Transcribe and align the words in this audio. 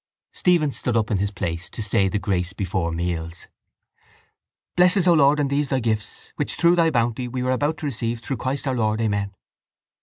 Stephen 0.31 0.71
stood 0.71 0.97
up 0.97 1.11
in 1.11 1.19
his 1.19 1.29
place 1.29 1.69
to 1.69 1.79
say 1.79 2.07
the 2.07 2.17
grace 2.17 2.53
before 2.53 2.91
meals: 2.91 3.45
_Bless 4.75 4.97
us, 4.97 5.05
O 5.05 5.13
Lord, 5.13 5.39
and 5.39 5.47
these 5.51 5.69
Thy 5.69 5.79
gifts 5.79 6.33
which 6.37 6.55
through 6.55 6.75
Thy 6.75 6.89
bounty 6.89 7.27
we 7.27 7.43
are 7.43 7.51
about 7.51 7.77
to 7.77 7.85
receive 7.85 8.19
through 8.19 8.37
Christ 8.37 8.67
our 8.67 8.73
Lord. 8.73 8.99
Amen. 8.99 9.31